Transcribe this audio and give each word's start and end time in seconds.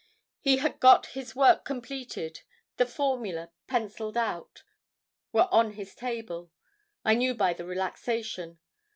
He 0.39 0.57
had 0.57 0.79
got 0.79 1.05
his 1.13 1.35
work 1.35 1.63
completed; 1.63 2.41
the 2.77 2.87
formula, 2.87 3.51
penciled 3.67 4.17
out, 4.17 4.63
were 5.31 5.47
on 5.51 5.73
his 5.73 5.93
table. 5.93 6.49
I 7.05 7.13
knew 7.13 7.35
by 7.35 7.53
the 7.53 7.65
relaxation. 7.65 8.57